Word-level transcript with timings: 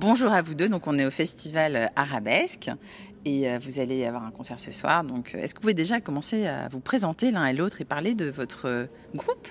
bonjour 0.00 0.32
à 0.32 0.40
vous 0.40 0.54
deux. 0.54 0.68
Donc, 0.68 0.86
on 0.86 0.98
est 0.98 1.04
au 1.04 1.10
festival 1.10 1.92
Arabesque 1.94 2.70
et 3.26 3.46
vous 3.58 3.78
allez 3.80 4.06
avoir 4.06 4.24
un 4.24 4.30
concert 4.30 4.58
ce 4.58 4.72
soir. 4.72 5.04
Donc, 5.04 5.34
est-ce 5.34 5.54
que 5.54 5.58
vous 5.58 5.62
pouvez 5.62 5.74
déjà 5.74 6.00
commencer 6.00 6.46
à 6.46 6.68
vous 6.68 6.80
présenter 6.80 7.30
l'un 7.30 7.46
et 7.46 7.52
l'autre 7.52 7.82
et 7.82 7.84
parler 7.84 8.14
de 8.14 8.30
votre 8.30 8.88
groupe? 9.14 9.48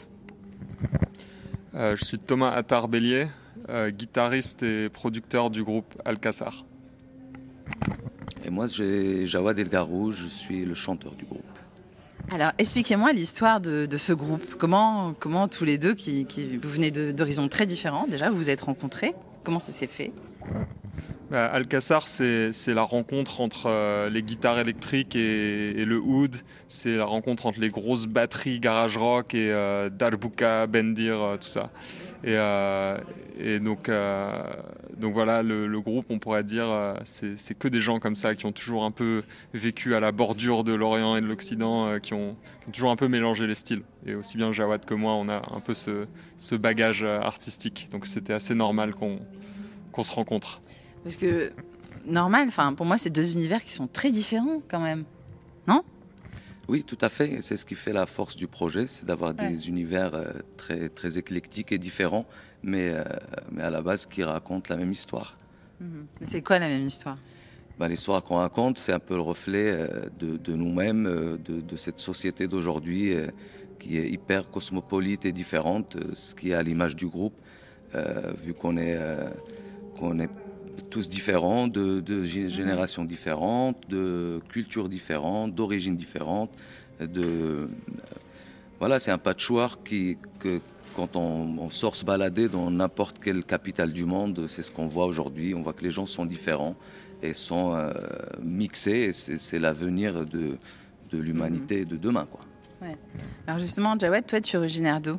Je 1.73 2.03
suis 2.03 2.17
Thomas 2.17 2.49
Attar-Bélier, 2.49 3.27
guitariste 3.89 4.63
et 4.63 4.89
producteur 4.89 5.51
du 5.51 5.63
groupe 5.63 6.01
Alcassar. 6.03 6.65
Et 8.43 8.49
moi, 8.49 8.65
j'ai 8.65 9.27
Jawad 9.27 9.59
Elgarou, 9.59 10.11
je 10.11 10.25
suis 10.25 10.65
le 10.65 10.73
chanteur 10.73 11.13
du 11.13 11.25
groupe. 11.25 11.43
Alors, 12.31 12.51
expliquez-moi 12.57 13.13
l'histoire 13.13 13.61
de, 13.61 13.87
ce 13.97 14.13
groupe. 14.13 14.55
Comment, 14.57 15.13
comment 15.13 15.47
tous 15.47 15.65
les 15.65 15.77
deux, 15.77 15.93
qui, 15.93 16.25
vous 16.57 16.69
venez 16.69 16.89
d'horizons 16.89 17.47
très 17.47 17.67
différents, 17.67 18.07
déjà, 18.07 18.31
vous 18.31 18.37
vous 18.37 18.49
êtes 18.49 18.61
rencontrés? 18.61 19.13
Comment 19.43 19.59
ça 19.59 19.71
s'est 19.71 19.87
fait? 19.87 20.11
Alcassar, 21.31 22.07
c'est 22.07 22.51
la 22.73 22.81
rencontre 22.81 23.41
entre 23.41 23.67
euh, 23.67 24.09
les 24.09 24.23
guitares 24.23 24.59
électriques 24.59 25.15
et, 25.15 25.85
le 25.85 25.99
oud. 25.99 26.35
C'est 26.67 26.97
la 26.97 27.05
rencontre 27.05 27.45
entre 27.45 27.59
les 27.59 27.69
grosses 27.69 28.07
batteries 28.07 28.59
garage 28.59 28.97
rock 28.97 29.35
et 29.35 29.51
euh, 29.51 29.89
Darbuka, 29.89 30.65
Bendir, 30.67 31.21
euh, 31.21 31.37
tout 31.37 31.47
ça. 31.47 31.69
Et, 32.23 32.35
et 33.39 33.59
donc, 33.59 33.89
donc 34.97 35.13
voilà, 35.13 35.41
le, 35.41 35.79
groupe, 35.79 36.07
on 36.09 36.19
pourrait 36.19 36.43
dire, 36.43 36.67
c'est 37.05 37.57
que 37.57 37.69
des 37.69 37.79
gens 37.79 37.99
comme 37.99 38.15
ça 38.15 38.35
qui 38.35 38.45
ont 38.45 38.51
toujours 38.51 38.83
un 38.83 38.91
peu 38.91 39.23
vécu 39.53 39.95
à 39.95 40.01
la 40.01 40.11
bordure 40.11 40.65
de 40.65 40.73
l'Orient 40.73 41.15
et 41.15 41.21
de 41.21 41.27
l'Occident, 41.27 41.97
qui, 42.01 42.13
ont, 42.13 42.35
toujours 42.73 42.91
un 42.91 42.97
peu 42.97 43.07
mélangé 43.07 43.47
les 43.47 43.55
styles. 43.55 43.83
Et 44.05 44.15
aussi 44.15 44.35
bien 44.35 44.51
Jawad 44.51 44.83
que 44.83 44.93
moi, 44.93 45.13
on 45.13 45.29
a 45.29 45.41
un 45.49 45.61
peu 45.61 45.73
ce 45.73 46.55
bagage 46.55 47.03
artistique. 47.03 47.87
Donc 47.93 48.05
c'était 48.05 48.33
assez 48.33 48.53
normal 48.55 48.93
qu'on 48.93 49.19
se 50.03 50.11
rencontre. 50.11 50.61
Parce 51.03 51.15
que, 51.15 51.51
normal, 52.05 52.47
enfin, 52.47 52.73
pour 52.73 52.85
moi, 52.85 52.97
c'est 52.97 53.09
deux 53.09 53.33
univers 53.33 53.63
qui 53.63 53.73
sont 53.73 53.87
très 53.87 54.11
différents 54.11 54.61
quand 54.67 54.79
même. 54.79 55.03
Non? 55.67 55.83
Oui, 56.69 56.83
tout 56.83 56.97
à 57.01 57.09
fait. 57.09 57.39
C'est 57.41 57.55
ce 57.55 57.65
qui 57.65 57.73
fait 57.73 57.93
la 57.93 58.05
force 58.05 58.35
du 58.35 58.45
projet, 58.45 58.85
c'est 58.85 59.03
d'avoir 59.03 59.33
des 59.33 59.69
univers 59.69 60.13
euh, 60.13 60.25
très, 60.55 60.89
très 60.89 61.17
éclectiques 61.17 61.71
et 61.71 61.79
différents, 61.79 62.27
mais, 62.61 62.89
euh, 62.89 63.03
mais 63.51 63.63
à 63.63 63.71
la 63.71 63.81
base 63.81 64.05
qui 64.05 64.23
racontent 64.23 64.67
la 64.69 64.77
même 64.77 64.91
histoire. 64.91 65.35
Mhm. 65.79 66.05
C'est 66.23 66.43
quoi 66.43 66.59
la 66.59 66.67
même 66.67 66.85
histoire? 66.85 67.17
Ben, 67.79 67.87
L'histoire 67.87 68.23
qu'on 68.23 68.35
raconte, 68.35 68.77
c'est 68.77 68.93
un 68.93 68.99
peu 68.99 69.15
le 69.15 69.21
reflet 69.21 69.71
euh, 69.71 70.09
de, 70.19 70.37
de 70.37 70.53
nous-mêmes, 70.53 71.05
de, 71.43 71.59
de, 71.59 71.75
cette 71.75 71.97
société 71.97 72.47
d'aujourd'hui 72.47 73.15
qui 73.79 73.97
est 73.97 74.07
hyper 74.07 74.51
cosmopolite 74.51 75.25
et 75.25 75.31
différente, 75.31 75.97
ce 76.13 76.35
qui 76.35 76.51
est 76.51 76.53
à 76.53 76.61
l'image 76.61 76.95
du 76.95 77.07
groupe, 77.07 77.33
vu 78.43 78.53
qu'on 78.53 78.77
est, 78.77 78.99
qu'on 79.99 80.19
est 80.19 80.29
tous 80.89 81.09
différents, 81.09 81.67
de, 81.67 82.23
générations 82.23 83.03
différentes, 83.03 83.77
de 83.89 84.41
cultures 84.49 84.89
différentes, 84.89 85.53
d'origines 85.53 85.97
différentes. 85.97 86.51
De, 86.99 87.67
voilà, 88.79 88.99
c'est 88.99 89.11
un 89.11 89.17
patchwork 89.17 89.87
qui, 89.87 90.17
que, 90.39 90.59
quand 90.95 91.15
on, 91.15 91.69
sort 91.69 91.95
se 91.95 92.05
balader 92.05 92.47
dans 92.47 92.71
n'importe 92.71 93.19
quelle 93.19 93.43
capitale 93.43 93.93
du 93.93 94.05
monde, 94.05 94.45
c'est 94.47 94.63
ce 94.63 94.71
qu'on 94.71 94.87
voit 94.87 95.05
aujourd'hui. 95.05 95.53
On 95.53 95.61
voit 95.61 95.73
que 95.73 95.83
les 95.83 95.91
gens 95.91 96.05
sont 96.05 96.25
différents 96.25 96.75
et 97.21 97.33
sont 97.33 97.75
euh, 97.75 97.91
mixés. 98.41 99.11
c'est 99.13 99.59
l'avenir 99.59 100.25
de, 100.25 100.57
de 101.11 101.17
l'humanité 101.17 101.85
de 101.85 101.97
demain. 101.97 102.25
Quoi. 102.25 102.41
Alors 103.45 103.59
justement, 103.59 103.97
Jawed, 103.99 104.25
toi, 104.25 104.39
tu 104.41 104.55
es 104.55 104.59
originaire 104.59 105.01
d'où? 105.01 105.17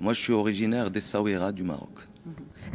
Moi, 0.00 0.14
je 0.14 0.20
suis 0.20 0.32
originaire 0.32 0.90
d'Essaouira 0.90 1.52
du 1.52 1.62
Maroc. 1.62 2.09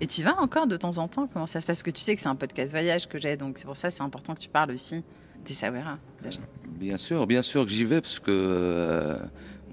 Et 0.01 0.07
tu 0.07 0.23
vas 0.23 0.37
encore 0.41 0.67
de 0.67 0.75
temps 0.75 0.97
en 0.97 1.07
temps? 1.07 1.27
Comment 1.31 1.47
ça 1.47 1.61
se 1.61 1.65
passe? 1.65 1.77
Parce 1.77 1.83
que 1.83 1.91
tu 1.91 2.01
sais 2.01 2.15
que 2.15 2.21
c'est 2.21 2.27
un 2.27 2.35
podcast 2.35 2.71
voyage 2.71 3.07
que 3.07 3.17
j'ai, 3.17 3.37
donc 3.37 3.57
c'est 3.57 3.65
pour 3.65 3.77
ça 3.77 3.89
c'est 3.91 4.03
important 4.03 4.35
que 4.35 4.41
tu 4.41 4.49
parles 4.49 4.71
aussi 4.71 5.03
des 5.45 5.53
Sawera 5.53 5.97
déjà. 6.21 6.39
Bien 6.67 6.97
sûr, 6.97 7.25
bien 7.27 7.41
sûr 7.41 7.63
que 7.63 7.71
j'y 7.71 7.85
vais 7.85 8.01
parce 8.01 8.19
que 8.19 8.31
euh, 8.31 9.17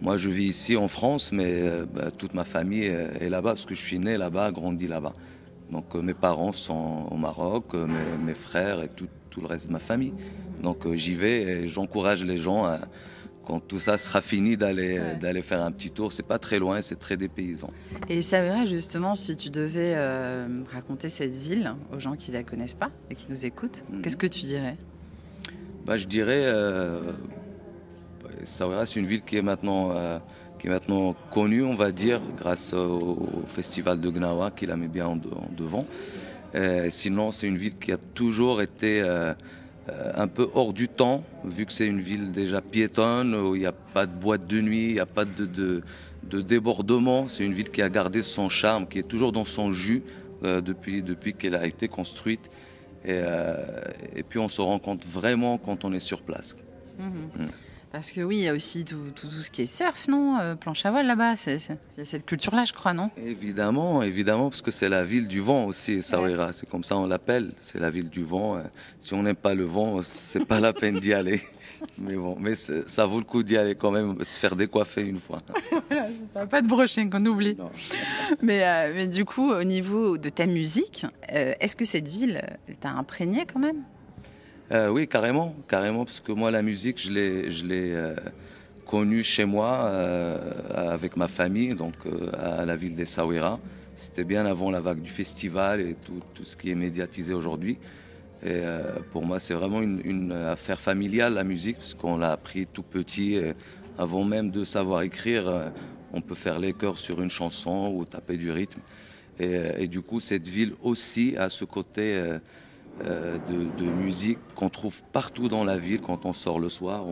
moi 0.00 0.16
je 0.16 0.30
vis 0.30 0.44
ici 0.44 0.76
en 0.76 0.86
France, 0.86 1.32
mais 1.32 1.62
euh, 1.62 1.86
bah, 1.92 2.12
toute 2.12 2.34
ma 2.34 2.44
famille 2.44 2.84
est 2.84 3.28
là-bas 3.28 3.50
parce 3.50 3.66
que 3.66 3.74
je 3.74 3.84
suis 3.84 3.98
né 3.98 4.16
là-bas, 4.16 4.52
grandi 4.52 4.86
là-bas. 4.86 5.12
Donc 5.72 5.96
euh, 5.96 6.02
mes 6.02 6.14
parents 6.14 6.52
sont 6.52 7.08
au 7.10 7.16
Maroc, 7.16 7.74
mes, 7.74 8.34
frères 8.34 8.80
et 8.80 8.88
tout, 8.88 9.08
tout, 9.30 9.40
le 9.40 9.48
reste 9.48 9.68
de 9.68 9.72
ma 9.72 9.80
famille. 9.80 10.14
Donc 10.62 10.86
j'y 10.94 11.14
vais 11.14 11.42
et 11.42 11.68
j'encourage 11.68 12.24
les 12.24 12.38
gens 12.38 12.64
à 12.64 12.78
quand 13.46 13.60
tout 13.60 13.78
ça 13.78 13.98
sera 13.98 14.20
fini, 14.20 14.56
d'aller 14.56 15.00
d'aller 15.20 15.42
faire 15.42 15.62
un 15.62 15.70
petit 15.70 15.90
tour. 15.90 16.12
C'est 16.12 16.26
pas 16.26 16.38
très 16.38 16.58
loin, 16.58 16.82
c'est 16.82 16.98
très 16.98 17.16
dépaysant. 17.16 17.70
Et 18.08 18.20
ça 18.20 18.42
verrait 18.42 18.66
justement 18.66 19.14
si 19.14 19.36
tu 19.36 19.50
devais 19.50 19.94
euh, 19.96 20.46
raconter 20.72 21.08
cette 21.08 21.36
ville 21.36 21.74
aux 21.94 21.98
gens 21.98 22.16
qui 22.16 22.30
la 22.32 22.42
connaissent 22.42 22.74
pas 22.74 22.90
et 23.10 23.14
qui 23.14 23.26
nous 23.28 23.46
écoutent, 23.46 23.84
mhm. 23.90 24.02
qu'est-ce 24.02 24.16
que 24.16 24.26
tu 24.26 24.40
dirais? 24.40 24.76
Bah, 25.84 25.98
je 25.98 26.06
dirais, 26.06 26.42
euh, 26.44 27.00
c'est 28.44 28.96
une 28.96 29.06
ville 29.06 29.22
qui 29.22 29.36
est 29.36 29.42
maintenant 29.42 29.90
euh, 29.92 30.18
qui 30.58 30.68
est 30.68 30.70
maintenant 30.70 31.16
connue, 31.32 31.64
on 31.64 31.74
va 31.74 31.90
dire, 31.90 32.20
grâce 32.36 32.72
au, 32.72 33.28
festival 33.48 34.00
de 34.00 34.10
Gnawa 34.10 34.52
qui 34.52 34.66
la 34.66 34.76
met 34.76 34.86
bien 34.86 35.06
en, 35.06 35.18
devant. 35.56 35.86
sinon, 36.90 37.32
c'est 37.32 37.48
une 37.48 37.58
ville 37.58 37.76
qui 37.76 37.90
a 37.90 37.96
toujours 38.14 38.62
été 38.62 39.02
euh, 39.02 39.32
euh, 39.32 39.34
un 39.88 40.28
peu 40.28 40.48
hors 40.54 40.72
du 40.72 40.88
temps, 40.88 41.24
vu 41.44 41.66
que 41.66 41.72
c'est 41.72 41.86
une 41.86 42.00
ville 42.00 42.30
déjà 42.30 42.60
piétonne, 42.60 43.34
où 43.34 43.56
il 43.56 43.60
n'y 43.60 43.66
a 43.66 43.72
pas 43.72 44.06
de 44.06 44.14
boîte 44.14 44.46
de 44.46 44.60
nuit, 44.60 44.88
il 44.90 44.94
n'y 44.94 45.00
a 45.00 45.06
pas 45.06 45.24
de, 45.24 45.44
de, 45.44 46.40
débordement. 46.40 47.28
C'est 47.28 47.44
une 47.44 47.52
ville 47.52 47.70
qui 47.70 47.82
a 47.82 47.88
gardé 47.88 48.22
son 48.22 48.48
charme, 48.48 48.86
qui 48.86 48.98
est 49.00 49.08
toujours 49.08 49.32
dans 49.32 49.44
son 49.44 49.72
jus 49.72 50.02
euh, 50.44 50.60
depuis, 50.60 51.02
depuis 51.02 51.34
qu'elle 51.34 51.56
a 51.56 51.66
été 51.66 51.88
construite. 51.88 52.50
Et, 53.04 53.10
euh, 53.10 53.56
et, 54.14 54.22
puis 54.22 54.38
on 54.38 54.48
se 54.48 54.60
rend 54.60 54.78
compte 54.78 55.04
vraiment 55.04 55.58
quand 55.58 55.84
on 55.84 55.92
est 55.92 56.00
sur 56.00 56.22
place. 56.22 56.56
Mhm. 56.98 57.28
Mm. 57.34 57.48
Parce 57.92 58.10
que 58.10 58.22
oui, 58.22 58.38
il 58.38 58.42
y 58.44 58.48
a 58.48 58.54
aussi 58.54 58.86
tout, 58.86 59.10
tout, 59.14 59.28
ce 59.28 59.50
qui 59.50 59.62
est 59.62 59.66
surf, 59.66 60.08
non 60.08 60.38
euh, 60.40 60.54
Planche 60.54 60.86
à 60.86 60.90
voile 60.90 61.06
là-bas, 61.06 61.36
c'est 61.36 61.58
cette 61.58 62.24
culture-là, 62.24 62.64
je 62.64 62.72
crois, 62.72 62.94
non? 62.94 63.10
Évidemment, 63.18 64.02
évidemment, 64.02 64.48
parce 64.48 64.62
que 64.62 64.70
c'est 64.70 64.88
la 64.88 65.04
ville 65.04 65.28
du 65.28 65.40
vent 65.40 65.66
aussi, 65.66 66.00
Saouira. 66.00 66.52
C'est 66.52 66.66
comme 66.66 66.84
ça 66.84 66.96
on 66.96 67.06
l'appelle, 67.06 67.52
c'est 67.60 67.78
la 67.78 67.90
ville 67.90 68.08
du 68.08 68.24
vent. 68.24 68.56
Euh. 68.56 68.62
Si 68.98 69.12
on 69.12 69.22
n'aime 69.22 69.36
pas 69.36 69.54
le 69.54 69.64
vent, 69.64 70.00
c'est 70.00 70.46
pas 70.46 70.58
la 70.58 70.72
peine 70.72 71.00
d'y 71.00 71.12
aller. 71.12 71.42
Mais 71.98 72.14
bon, 72.14 72.34
mais 72.40 72.54
ça 72.54 73.04
vaut 73.04 73.18
le 73.18 73.26
coup 73.26 73.42
d'y 73.42 73.58
aller 73.58 73.74
quand 73.74 73.90
même, 73.90 74.24
se 74.24 74.38
faire 74.38 74.56
décoiffer 74.56 75.02
une 75.02 75.20
fois. 75.20 75.42
voilà, 75.90 76.06
ça, 76.32 76.46
pas 76.46 76.62
de 76.62 76.68
broching 76.68 77.10
qu'on 77.10 77.26
oublie. 77.26 77.58
Mais, 78.40 78.64
euh, 78.64 78.92
mais 78.94 79.06
du 79.06 79.24
coup, 79.24 79.52
au 79.52 79.62
niveau 79.62 80.16
de 80.16 80.28
ta 80.28 80.46
musique, 80.46 81.04
est-ce 81.28 81.76
que 81.76 81.84
cette 81.84 82.08
ville 82.08 82.40
t'a 82.80 82.90
imprégné 82.90 83.44
quand 83.46 83.60
même? 83.60 83.82
Euh, 84.72 84.88
oui, 84.88 85.06
carrément, 85.06 85.54
carrément, 85.68 86.06
parce 86.06 86.20
que 86.20 86.32
moi, 86.32 86.50
la 86.50 86.62
musique, 86.62 86.98
je 86.98 87.10
l'ai, 87.10 87.50
je 87.50 87.66
l'ai 87.66 87.92
euh, 87.92 88.14
connue 88.86 89.22
chez 89.22 89.44
moi 89.44 89.84
euh, 89.84 90.38
avec 90.74 91.18
ma 91.18 91.28
famille, 91.28 91.74
donc 91.74 91.94
à 92.38 92.64
la 92.64 92.74
ville 92.74 92.96
des 92.96 93.04
Sawira. 93.04 93.60
C'était 93.96 94.24
bien 94.24 94.46
avant 94.46 94.70
la 94.70 94.80
vague 94.80 95.02
du 95.02 95.10
festival 95.10 95.82
et 95.82 95.94
tout, 96.02 96.22
ce 96.42 96.56
qui 96.56 96.70
est 96.70 96.74
médiatisé 96.74 97.34
aujourd'hui. 97.34 97.76
Et 98.44 98.62
pour 99.12 99.24
moi, 99.24 99.38
c'est 99.38 99.54
vraiment 99.54 99.82
une, 99.82 100.00
une, 100.04 100.32
affaire 100.32 100.80
familiale, 100.80 101.34
la 101.34 101.44
musique, 101.44 101.76
parce 101.76 101.94
qu'on 101.94 102.16
l'a 102.16 102.32
appris 102.32 102.66
tout 102.66 102.82
petit. 102.82 103.38
avant 103.98 104.24
même 104.24 104.50
de 104.50 104.64
savoir 104.64 105.02
écrire, 105.02 105.70
on 106.12 106.22
peut 106.22 106.34
faire 106.34 106.58
les 106.58 106.72
chœurs 106.72 106.98
sur 106.98 107.20
une 107.20 107.30
chanson 107.30 107.92
ou 107.94 108.04
taper 108.04 108.38
du 108.38 108.50
rythme. 108.50 108.80
Et, 109.38 109.60
et 109.78 109.86
du 109.86 110.00
coup, 110.00 110.18
cette 110.18 110.48
ville 110.48 110.72
aussi 110.82 111.36
a 111.36 111.50
ce 111.50 111.64
côté 111.66 112.38
euh, 113.06 113.38
de, 113.48 113.84
musique 113.84 114.38
qu'on 114.54 114.68
trouve 114.68 115.02
partout 115.12 115.48
dans 115.48 115.64
la 115.64 115.76
ville. 115.76 116.00
Quand 116.00 116.24
on 116.24 116.32
sort 116.32 116.60
le 116.60 116.68
soir, 116.68 117.04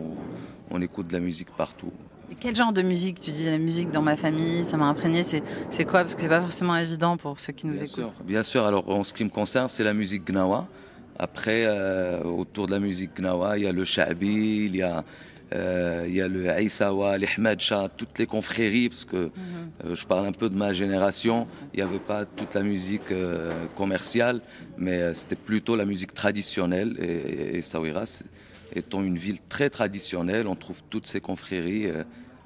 on, 0.69 0.81
écoute 0.81 1.07
de 1.07 1.13
la 1.13 1.19
musique 1.19 1.49
partout. 1.57 1.91
quel 2.39 2.55
genre 2.55 2.71
de 2.71 2.81
musique? 2.81 3.19
Tu 3.19 3.31
dis 3.31 3.45
la 3.45 3.57
musique 3.57 3.91
dans 3.91 4.01
ma 4.01 4.15
famille, 4.15 4.63
ça 4.63 4.77
m'a 4.77 4.85
imprégné. 4.85 5.23
C'est, 5.23 5.41
quoi? 5.85 6.01
Parce 6.01 6.15
que 6.15 6.21
c'est 6.21 6.29
pas 6.29 6.41
forcément 6.41 6.77
évident 6.77 7.17
pour 7.17 7.39
ceux 7.39 7.53
qui 7.53 7.67
nous 7.67 7.73
bien 7.73 7.83
écoutent. 7.83 8.09
Sûr, 8.09 8.13
bien 8.23 8.43
sûr. 8.43 8.65
Alors, 8.65 8.89
en 8.89 9.03
ce 9.03 9.13
qui 9.13 9.23
me 9.23 9.29
concerne, 9.29 9.67
c'est 9.67 9.83
la 9.83 9.93
musique 9.93 10.25
gnawa. 10.25 10.67
Après, 11.19 11.65
euh, 11.65 12.23
autour 12.23 12.67
de 12.67 12.71
la 12.71 12.79
musique 12.79 13.19
gnawa, 13.19 13.57
il 13.57 13.65
y 13.65 13.67
a 13.67 13.71
le 13.71 13.85
shabi, 13.85 14.65
il 14.65 14.75
y 14.75 14.81
a 14.81 15.03
euh, 15.53 16.05
il 16.07 16.15
y 16.15 16.21
a 16.21 16.27
le 16.27 16.49
Aïsawa, 16.49 17.17
l'Ahmed 17.17 17.59
Shah, 17.59 17.89
toutes 17.89 18.17
les 18.19 18.25
confréries, 18.25 18.89
parce 18.89 19.05
que 19.05 19.25
mhm. 19.25 19.31
euh, 19.85 19.95
je 19.95 20.05
parle 20.05 20.25
un 20.25 20.31
peu 20.31 20.49
de 20.49 20.55
ma 20.55 20.71
génération. 20.71 21.45
Il 21.73 21.77
n'y 21.77 21.83
avait 21.83 21.99
pas 21.99 22.25
toute 22.25 22.55
la 22.55 22.63
musique 22.63 23.11
euh, 23.11 23.51
commerciale, 23.75 24.41
mais 24.77 25.13
c'était 25.13 25.35
plutôt 25.35 25.75
la 25.75 25.85
musique 25.85 26.13
traditionnelle. 26.13 26.95
Et, 26.99 27.57
et 27.57 27.61
Saouira, 27.61 28.03
étant 28.73 29.03
une 29.03 29.17
ville 29.17 29.39
très 29.49 29.69
traditionnelle, 29.69 30.47
on 30.47 30.55
trouve 30.55 30.81
toutes 30.89 31.07
ces 31.07 31.19
confréries, 31.19 31.87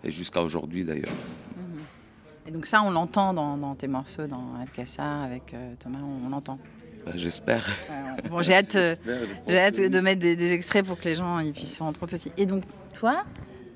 et 0.03 0.11
jusqu'à 0.11 0.41
aujourd'hui 0.41 0.83
d'ailleurs. 0.83 1.13
Mhm. 1.55 1.63
Et 2.47 2.51
donc 2.51 2.65
ça, 2.65 2.81
on 2.83 2.91
l'entend 2.91 3.33
dans, 3.33 3.75
tes 3.75 3.87
morceaux, 3.87 4.27
dans 4.27 4.55
Alcassar, 4.59 5.23
avec 5.23 5.55
Thomas, 5.79 5.99
on, 6.25 6.29
l'entend. 6.29 6.59
Bah, 7.05 7.11
j'espère. 7.15 7.65
bon, 8.29 8.41
j'ai 8.41 8.53
hâte, 8.53 8.77
j'ai 9.47 9.59
hâte 9.59 9.79
de 9.79 9.99
mettre 9.99 10.21
des, 10.21 10.53
extraits 10.53 10.85
pour 10.85 10.97
que 10.97 11.05
les 11.05 11.15
gens 11.15 11.39
ils 11.39 11.53
puissent 11.53 11.75
se 11.77 11.83
rendre 11.83 11.99
compte 11.99 12.13
aussi. 12.13 12.31
Et 12.37 12.45
donc, 12.45 12.63
toi, 12.93 13.23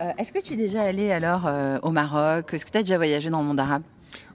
euh, 0.01 0.11
est-ce 0.17 0.33
que 0.33 0.39
tu 0.39 0.53
es 0.53 0.57
déjà 0.57 0.81
allé 0.81 1.11
alors 1.11 1.45
euh, 1.45 1.77
au 1.83 1.91
Maroc? 1.91 2.53
Est-ce 2.53 2.65
que 2.65 2.71
tu 2.71 2.77
as 2.77 2.83
déjà 2.83 2.97
voyagé 2.97 3.29
dans 3.29 3.41
le 3.41 3.47
monde 3.47 3.59
arabe? 3.59 3.83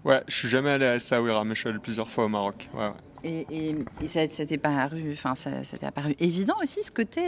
Ouais, 0.05 0.23
je 0.29 0.35
suis 0.35 0.49
jamais 0.49 0.71
allé 0.71 0.87
à 0.87 0.97
Essaouira, 0.97 1.45
mais 1.45 1.55
je 1.55 1.61
suis 1.61 1.69
allé 1.69 1.79
plusieurs 1.79 2.09
fois 2.09 2.27
au 2.27 2.29
Maroc. 2.29 2.69
Ouais, 2.75 2.91
Et, 3.25 3.75
et, 4.01 4.09
ça, 4.09 4.27
t'est 4.29 4.59
paru, 4.59 5.11
enfin, 5.13 5.35
ça, 5.35 5.51
apparu 5.83 6.15
évident 6.21 6.55
aussi 6.63 6.83
ce 6.83 6.93
côté, 6.93 7.23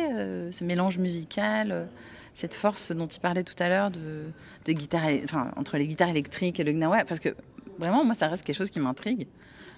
ce 0.53 0.63
mélange 0.63 0.99
musical, 0.99 1.89
cette 2.35 2.53
force 2.53 2.93
dont 2.93 3.07
tu 3.07 3.19
parlais 3.19 3.45
tout 3.45 3.55
à 3.59 3.71
l'heure 3.71 3.91
de, 3.91 4.25
de 4.67 4.73
guitare, 4.73 5.09
enfin, 5.25 5.51
entre 5.57 5.79
les 5.79 5.89
guitares 5.89 6.11
électriques 6.11 6.61
et 6.61 6.65
le 6.65 6.73
gnawa, 6.73 7.05
parce 7.07 7.19
que 7.19 7.35
vraiment, 7.79 8.05
moi, 8.05 8.15
ça 8.15 8.29
reste 8.29 8.45
quelque 8.45 8.57
chose 8.57 8.71
qui 8.71 8.79
m'intrigue. 8.79 9.27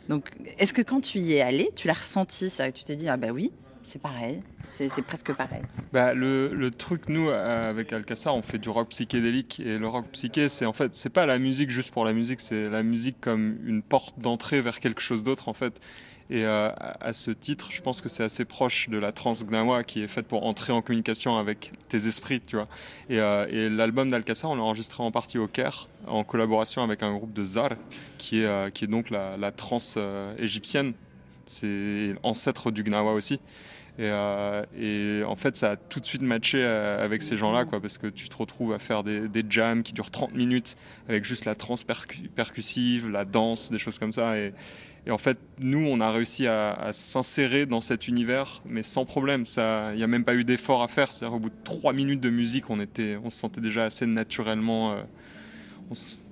Donc, 0.08 0.30
est-ce 0.58 0.72
que 0.72 0.82
quand 0.82 1.00
tu 1.00 1.18
y 1.18 1.34
es 1.34 1.40
allé, 1.40 1.70
tu 1.76 1.86
l'as 1.86 1.94
ressenti 1.94 2.48
ça 2.48 2.70
Tu 2.72 2.84
t'es 2.84 2.96
dit, 2.96 3.08
ah 3.08 3.16
bah 3.16 3.28
oui, 3.28 3.52
c'est 3.82 4.00
pareil, 4.00 4.42
c'est 4.72 5.02
presque 5.02 5.32
pareil? 5.32 5.62
Bah, 5.92 6.14
le, 6.14 6.48
le, 6.54 6.70
truc, 6.70 7.08
nous, 7.08 7.28
avec 7.30 7.92
Alcassa, 7.92 8.32
on 8.32 8.42
fait 8.42 8.58
du 8.58 8.68
rock 8.68 8.88
psychédélique. 8.90 9.60
Et 9.60 9.78
le 9.78 9.88
rock 9.88 10.06
psyché, 10.12 10.48
c'est 10.48 10.66
en 10.66 10.72
fait, 10.72 10.94
c'est 10.94 11.10
pas 11.10 11.26
la 11.26 11.38
musique 11.38 11.70
juste 11.70 11.90
pour 11.90 12.04
la 12.04 12.12
musique, 12.12 12.40
c'est 12.40 12.68
la 12.68 12.82
musique 12.82 13.16
comme 13.20 13.58
une 13.66 13.82
porte 13.82 14.18
d'entrée 14.18 14.60
vers 14.60 14.80
quelque 14.80 15.00
chose 15.00 15.22
d'autre, 15.22 15.48
en 15.48 15.54
fait. 15.54 15.80
Et 16.30 16.44
euh, 16.44 16.70
à 17.00 17.12
ce 17.14 17.30
titre, 17.30 17.70
je 17.72 17.80
pense 17.80 18.02
que 18.02 18.10
c'est 18.10 18.22
assez 18.22 18.44
proche 18.44 18.90
de 18.90 18.98
la 18.98 19.12
trance 19.12 19.46
gnawa 19.46 19.82
qui 19.82 20.02
est 20.02 20.08
faite 20.08 20.26
pour 20.26 20.44
entrer 20.44 20.74
en 20.74 20.82
communication 20.82 21.38
avec 21.38 21.72
tes 21.88 22.06
esprits, 22.06 22.42
tu 22.46 22.56
vois. 22.56 22.68
Et, 23.08 23.18
euh, 23.18 23.46
et 23.48 23.70
l'album 23.70 24.10
d'Alcassa, 24.10 24.46
on 24.46 24.54
l'a 24.54 24.62
enregistré 24.62 25.02
en 25.02 25.10
partie 25.10 25.38
au 25.38 25.46
Caire, 25.46 25.88
en 26.06 26.24
collaboration 26.24 26.82
avec 26.82 27.02
un 27.02 27.14
groupe 27.14 27.32
de 27.32 27.42
Zar, 27.42 27.70
qui 28.18 28.42
est, 28.42 28.46
euh, 28.46 28.68
donc 28.88 29.08
la, 29.08 29.38
la 29.38 29.52
trance 29.52 29.96
égyptienne. 30.38 30.92
C'est 31.46 32.14
ancêtre 32.22 32.70
du 32.70 32.82
gnawa 32.82 33.12
aussi. 33.12 33.40
Et, 33.98 35.22
en 35.26 35.34
fait, 35.34 35.56
ça 35.56 35.72
a 35.72 35.76
tout 35.76 35.98
de 35.98 36.06
suite 36.06 36.22
matché 36.22 36.62
avec 36.62 37.22
ces 37.22 37.38
gens-là, 37.38 37.64
quoi, 37.64 37.80
parce 37.80 37.98
que 37.98 38.06
tu 38.06 38.28
te 38.28 38.36
retrouves 38.36 38.72
à 38.74 38.78
faire 38.78 39.02
des, 39.02 39.44
jams 39.48 39.82
qui 39.82 39.94
durent 39.94 40.10
30 40.10 40.34
minutes 40.34 40.76
avec 41.08 41.24
juste 41.24 41.46
la 41.46 41.54
trance 41.54 41.84
percussive, 42.36 43.10
la 43.10 43.24
danse, 43.24 43.70
des 43.70 43.78
choses 43.78 43.98
comme 43.98 44.12
ça. 44.12 44.34
Et 45.08 45.10
en 45.10 45.16
fait, 45.16 45.38
nous, 45.58 45.88
on 45.88 46.00
a 46.00 46.12
réussi 46.12 46.46
à, 46.46 46.90
s'insérer 46.92 47.64
dans 47.64 47.80
cet 47.80 48.08
univers, 48.08 48.60
mais 48.66 48.82
sans 48.82 49.06
problème. 49.06 49.44
Il 49.56 49.96
n'y 49.96 50.02
a 50.02 50.06
même 50.06 50.24
pas 50.24 50.34
eu 50.34 50.44
d'effort 50.44 50.82
à 50.82 50.88
faire. 50.88 51.10
C'est-à-dire, 51.10 51.34
au 51.34 51.40
bout 51.40 51.48
de 51.48 51.54
trois 51.64 51.94
minutes 51.94 52.20
de 52.20 52.28
musique, 52.28 52.68
on, 52.68 52.78
était, 52.78 53.16
on 53.24 53.30
se 53.30 53.38
sentait 53.38 53.62
déjà 53.62 53.86
assez 53.86 54.04
naturellement. 54.04 54.92
Euh, 54.92 55.02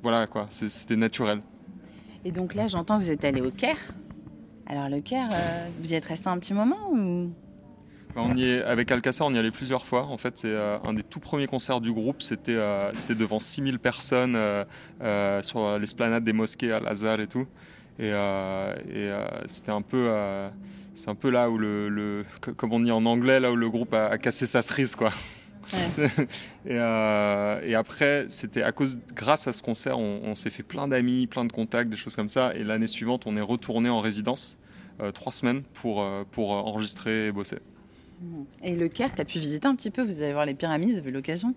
voilà, 0.03 0.27
quoi, 0.27 0.45
c'était 0.51 0.97
naturel. 0.97 1.41
Et 2.27 2.33
donc 2.33 2.55
là, 2.55 2.67
j'entends 2.67 2.99
que 2.99 3.05
vous 3.05 3.11
êtes 3.11 3.25
allé 3.25 3.41
au 3.41 3.51
Caire. 3.51 3.79
Alors, 4.67 4.91
le 4.91 5.01
Caire, 5.01 5.31
euh, 5.33 5.69
vous 5.81 5.95
y 5.95 5.97
êtes 5.97 6.05
resté 6.05 6.29
un 6.29 6.39
petit 6.39 6.53
moment 6.53 6.91
ou? 6.93 7.31
Bah, 8.15 8.21
on 8.27 8.37
y 8.37 8.45
est, 8.45 8.63
avec 8.63 8.93
Alcassa, 8.93 9.25
on 9.25 9.33
y 9.33 9.39
allait 9.39 9.51
plusieurs 9.51 9.87
fois. 9.87 10.05
En 10.05 10.19
fait, 10.19 10.37
c'est 10.37 10.53
euh, 10.53 10.77
un 10.85 10.93
des 10.93 11.03
tout 11.03 11.21
premiers 11.21 11.47
concerts 11.47 11.81
du 11.81 11.95
groupe. 11.95 12.21
C'était 12.21 12.59
c'était 12.93 13.15
devant 13.15 13.39
6000 13.39 13.79
personnes 13.79 14.39
sur 15.41 15.79
l'esplanade 15.79 16.25
des 16.25 16.35
mosquées 16.35 16.73
à 16.73 16.81
Lazare 16.81 17.23
et 17.23 17.27
tout. 17.27 17.47
Et, 17.99 18.11
euh, 18.13 18.75
euh, 18.95 19.27
c'était 19.47 19.73
un 19.73 19.83
peu 19.83 20.09
euh, 20.11 20.49
c'est 20.95 21.09
un 21.09 21.15
peu 21.15 21.31
là 21.31 21.49
où 21.51 21.57
le, 21.57 22.25
comme 22.57 22.73
on 22.73 22.81
dit 22.81 22.91
en 22.91 23.07
anglais 23.07 23.41
là 23.41 23.51
où 23.51 23.57
le 23.57 23.71
groupe 23.71 23.95
a, 23.95 24.17
cassé 24.19 24.47
sa 24.47 24.63
cerise 24.63 24.97
quoi. 24.97 25.11
Et, 26.69 26.75
et, 26.75 27.75
après 27.75 28.27
c'était 28.29 28.63
à 28.63 28.71
cause 28.71 28.99
grâce 29.17 29.49
à 29.49 29.53
ce 29.53 29.65
concert 29.65 29.99
on, 29.99 30.37
s'est 30.37 30.51
fait 30.51 30.63
plein 30.63 30.87
d'amis 30.87 31.27
plein 31.27 31.45
de 31.45 31.51
contacts 31.51 31.91
des 31.91 31.97
choses 31.97 32.15
comme 32.15 32.29
ça. 32.29 32.55
Et 32.55 32.63
l'année 32.63 32.87
suivante 32.87 33.27
on 33.27 33.37
est 33.37 33.41
retourné 33.41 33.89
en 33.89 34.01
résidence 34.01 34.57
trois 35.13 35.33
semaines 35.33 35.63
pour 35.75 36.07
pour 36.31 36.51
enregistrer 36.53 37.27
et 37.27 37.33
bosser. 37.33 37.59
Et 38.63 38.75
le 38.75 38.89
Caire, 38.89 39.15
tu 39.15 39.21
as 39.21 39.25
pu 39.25 39.39
visiter 39.39 39.67
un 39.67 39.75
petit 39.75 39.91
peu, 39.91 40.03
vous 40.03 40.23
allez 40.23 40.33
voir 40.33 40.47
les 40.47 40.55
pyramides, 40.55 40.91
vous 40.91 40.99
avez 40.99 41.11
l'occasion 41.11 41.55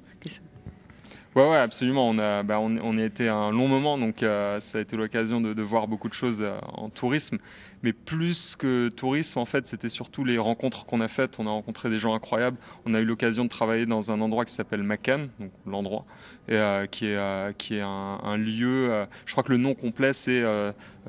Ouais, 1.35 1.47
ouais, 1.47 1.57
absolument. 1.57 2.09
On 2.09 2.17
a, 2.17 2.41
bah, 2.41 2.59
on, 2.59 2.77
on 2.77 2.97
y 2.97 3.01
a 3.03 3.05
été 3.05 3.27
un 3.27 3.51
long 3.51 3.67
moment, 3.67 3.99
donc 3.99 4.23
euh, 4.23 4.59
ça 4.59 4.79
a 4.79 4.81
été 4.81 4.97
l'occasion 4.97 5.39
de, 5.39 5.61
voir 5.61 5.87
beaucoup 5.87 6.09
de 6.09 6.13
choses 6.15 6.41
euh, 6.41 6.57
en 6.73 6.89
tourisme. 6.89 7.37
Mais 7.83 7.93
plus 7.93 8.55
que 8.55 8.89
tourisme, 8.89 9.37
en 9.37 9.45
fait, 9.45 9.67
c'était 9.67 9.89
surtout 9.89 10.25
les 10.25 10.39
rencontres 10.39 10.87
qu'on 10.87 11.01
a 11.01 11.07
faites. 11.07 11.39
On 11.39 11.45
a 11.45 11.51
rencontré 11.51 11.91
des 11.91 11.99
gens 11.99 12.15
incroyables. 12.15 12.57
On 12.87 12.95
a 12.95 12.99
eu 12.99 13.05
l'occasion 13.05 13.43
de 13.43 13.49
travailler 13.49 13.85
dans 13.85 14.11
un 14.11 14.21
endroit 14.21 14.43
qui 14.43 14.53
s'appelle 14.53 14.81
Makan, 14.81 15.27
donc 15.39 15.51
l'endroit, 15.67 16.05
euh, 16.49 16.87
qui 16.87 17.05
est 17.05 17.57
qui 17.57 17.75
est 17.75 17.81
un 17.81 18.37
lieu. 18.37 19.05
je 19.25 19.31
crois 19.31 19.43
que 19.43 19.51
le 19.51 19.57
nom 19.57 19.75
complet 19.75 20.13
c'est 20.13 20.43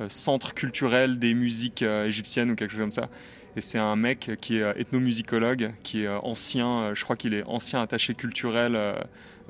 Centre 0.09 0.55
culturel 0.55 1.19
des 1.19 1.35
musiques 1.35 1.83
égyptiennes 1.83 2.51
ou 2.51 2.57
quelque 2.57 2.73
chose 2.73 2.81
comme 2.81 2.91
ça. 2.91 3.09
Et 3.57 3.61
c'est 3.61 3.79
un 3.79 3.97
mec 3.97 4.33
qui 4.41 4.59
est 4.59 4.81
ethnomusicologue, 4.81 5.73
qui 5.83 6.05
est 6.05 6.09
ancien, 6.09 6.95
je 6.95 7.03
crois 7.03 7.17
qu'il 7.17 7.35
est 7.35 7.43
ancien 7.45 7.83
attaché 7.83 8.15
culturel 8.15 8.77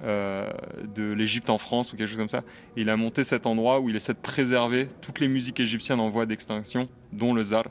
euh, 0.03 0.49
de 0.95 1.13
l'Égypte 1.13 1.51
en 1.51 1.59
France 1.59 1.93
ou 1.93 1.97
quelque 1.97 2.09
chose 2.09 2.17
comme 2.17 2.29
ça. 2.29 2.43
il 2.75 2.89
a 2.89 2.97
monté 2.97 3.23
cet 3.23 3.45
endroit 3.47 3.81
où 3.81 3.91
il 3.91 3.97
essaie 3.97 4.15
de 4.15 4.19
préserver 4.19 4.89
toutes 5.03 5.21
les 5.21 5.29
musiques 5.29 5.61
égyptiennes 5.61 6.01
en 6.01 6.09
voie 6.09 6.25
d'extinction, 6.25 6.89
dont 7.13 7.35
le 7.35 7.45
zar. 7.45 7.65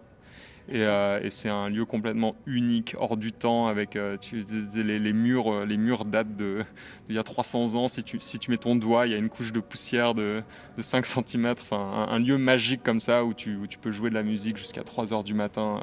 Et, 0.72 0.84
euh, 0.84 1.28
c'est 1.31 1.50
un 1.50 1.70
lieu 1.70 1.86
complètement 1.86 2.36
unique, 2.46 2.96
hors 3.00 3.18
du 3.18 3.31
temps, 3.31 3.66
avec 3.66 3.96
euh, 3.96 4.18
les, 4.76 5.14
murs, 5.14 5.66
les 5.66 5.78
murs 5.78 6.06
datent 6.06 6.36
de, 6.36 6.64
il 7.10 7.16
y 7.16 7.18
a 7.18 7.24
300 7.24 7.74
ans. 7.74 7.88
Si 7.88 8.04
tu, 8.04 8.20
si 8.20 8.38
tu 8.38 8.52
mets 8.52 8.58
ton 8.58 8.75
doigt, 8.75 9.08
il 9.08 9.12
y 9.12 9.16
a 9.16 9.18
une 9.18 9.30
couche 9.30 9.52
de 9.52 9.60
poussière 9.60 10.14
de, 10.14 10.44
5 10.78 11.08
cm. 11.08 11.56
Enfin, 11.60 12.08
un, 12.12 12.20
lieu 12.20 12.38
magique 12.38 12.84
comme 12.84 13.00
ça 13.00 13.25
où 13.25 13.34
tu, 13.34 13.58
tu 13.68 13.80
peux 13.80 13.92
jouer 13.92 14.12
de 14.12 14.16
la 14.16 14.24
musique 14.24 14.58
jusqu'à 14.58 14.84
3 14.84 15.14
heures 15.14 15.24
du 15.24 15.34
matin 15.34 15.82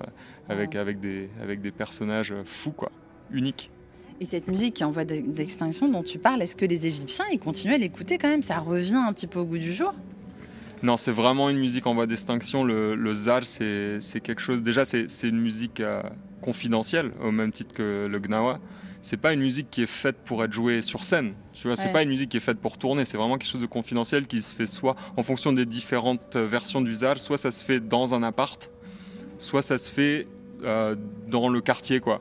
avec, 0.49 0.77
avec, 0.77 1.01
des, 1.01 1.29
avec 1.43 1.61
des 1.61 1.73
personnages 1.73 2.33
fous, 2.45 2.71
quoi, 2.71 2.93
uniques. 3.33 3.73
Et 4.21 4.25
cette 4.25 4.49
musique 4.49 4.75
qui 4.75 4.83
est 4.83 4.87
en 4.87 4.91
voie 4.91 5.05
d'extinction 5.05 5.89
dont 5.89 6.03
tu 6.03 6.19
parles, 6.19 6.41
est-ce 6.41 6.57
que 6.57 6.65
les 6.65 6.87
Égyptiens 6.87 7.27
ils 7.33 7.39
continuent 7.39 7.75
à 7.75 7.79
l'écouter 7.79 8.17
quand 8.17 8.29
même? 8.29 8.43
Ça 8.43 8.59
revient 8.59 8.95
un 8.95 9.13
petit 9.13 9.27
peu 9.27 9.39
au 9.41 9.45
goût 9.45 9.59
du 9.59 9.73
jour? 9.73 9.93
Non, 10.83 10.97
c'est 10.97 11.13
vraiment 11.13 11.51
une 11.51 11.59
musique 11.59 11.87
en 11.87 11.95
voie 11.95 12.07
d'extinction. 12.07 12.65
Le, 12.65 12.95
le 12.95 13.13
zar, 13.15 13.43
c'est 13.45 14.01
quelque 14.23 14.41
chose. 14.41 14.63
Déjà, 14.63 14.85
c'est 14.85 15.29
une 15.29 15.41
musique 15.41 15.81
euh, 15.81 16.03
confidentielle, 16.41 17.13
au 17.23 17.31
même 17.31 17.53
titre 17.53 17.75
que 17.75 18.07
le 18.07 18.19
gnawa. 18.19 18.61
C'est 19.03 19.17
pas 19.19 19.33
une 19.33 19.41
musique 19.41 19.69
qui 19.71 19.83
est 19.83 19.87
faite 19.87 20.17
pour 20.25 20.43
être 20.43 20.53
jouée 20.53 20.83
sur 20.83 21.05
scène. 21.05 21.35
Tu 21.53 21.69
vois, 21.69 21.77
c'est 21.77 21.93
pas 21.93 22.03
une 22.03 22.09
musique 22.09 22.31
qui 22.31 22.39
est 22.39 22.41
faite 22.41 22.59
pour 22.59 22.77
tourner. 22.77 23.05
C'est 23.05 23.17
vraiment 23.17 23.39
quelque 23.39 23.51
chose 23.51 23.61
de 23.61 23.67
confidentiel 23.67 24.27
qui 24.27 24.43
se 24.43 24.55
fait 24.55 24.67
soit 24.67 24.97
en 25.17 25.23
fonction 25.23 25.53
des 25.53 25.65
différentes 25.65 26.37
versions 26.37 26.81
du 26.81 26.95
zar, 26.95 27.21
soit 27.21 27.39
ça 27.39 27.53
se 27.53 27.65
fait 27.65 27.81
dans 27.81 28.15
un 28.15 28.23
appart, 28.23 28.71
soit 29.39 29.63
ça 29.63 29.79
se 29.79 29.91
fait 29.93 30.27
euh, 30.65 30.97
dans 31.29 31.49
le 31.49 31.61
quartier, 31.61 32.01
quoi. 32.01 32.21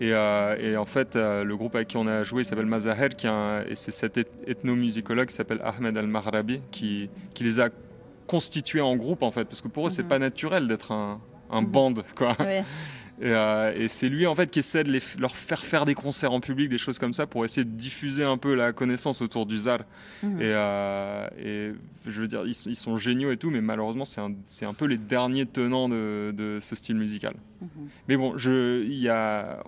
Euh, 0.00 0.56
et, 0.56 0.76
en 0.76 0.84
fait, 0.84 1.16
euh, 1.16 1.44
le 1.44 1.56
groupe 1.56 1.74
avec 1.74 1.88
qui 1.88 1.96
on 1.96 2.06
a 2.06 2.24
joué 2.24 2.44
s'appelle 2.44 2.66
Mazaher, 2.66 3.08
qui 3.10 3.26
et 3.26 3.74
c'est 3.74 3.90
cet 3.90 4.18
ethnomusicologue 4.46 5.26
qui 5.26 5.34
s'appelle 5.34 5.60
Ahmed 5.64 5.96
Al-Mahrabi 5.96 6.60
qui, 6.70 7.10
qui 7.34 7.44
les 7.44 7.60
a 7.60 7.68
constitués 8.26 8.80
en 8.80 8.96
groupe 8.96 9.22
en 9.22 9.30
fait, 9.30 9.44
parce 9.44 9.60
que 9.60 9.68
pour 9.68 9.86
eux, 9.86 9.90
c'est 9.90 10.02
mhm. 10.02 10.08
pas 10.08 10.18
naturel 10.18 10.68
d'être 10.68 10.92
un, 10.92 11.20
un 11.50 11.62
mhm. 11.62 11.66
band, 11.66 11.94
quoi. 12.14 12.36
Euh, 13.22 13.72
et, 13.76 13.88
c'est 13.88 14.08
lui 14.08 14.26
en 14.26 14.34
fait 14.34 14.50
qui 14.50 14.60
essaie 14.60 14.84
de 14.84 14.92
les, 14.92 15.02
leur 15.18 15.34
faire 15.34 15.60
faire 15.60 15.84
des 15.84 15.94
concerts 15.94 16.32
en 16.32 16.40
public, 16.40 16.68
des 16.68 16.78
choses 16.78 16.98
comme 16.98 17.12
ça, 17.12 17.26
pour 17.26 17.44
essayer 17.44 17.64
de 17.64 17.70
diffuser 17.70 18.24
un 18.24 18.38
peu 18.38 18.54
la 18.54 18.72
connaissance 18.72 19.22
autour 19.22 19.46
du 19.46 19.58
Zar. 19.58 19.80
Mhm. 20.22 20.38
Euh, 20.40 21.28
et, 21.38 21.72
je 22.06 22.20
veux 22.20 22.28
dire, 22.28 22.44
ils, 22.46 22.54
sont 22.54 22.96
géniaux 22.96 23.32
et 23.32 23.36
tout, 23.36 23.50
mais 23.50 23.60
malheureusement, 23.60 24.04
c'est 24.04 24.20
un, 24.20 24.32
un, 24.62 24.74
peu 24.74 24.86
les 24.86 24.96
derniers 24.96 25.46
tenants 25.46 25.88
de, 25.88 26.32
de 26.34 26.58
ce 26.60 26.74
style 26.74 26.96
musical. 26.96 27.34
Mhm. 27.60 27.68
Mais 28.08 28.16
bon, 28.16 28.38
je, 28.38 28.84
y 28.86 29.08
a, 29.08 29.62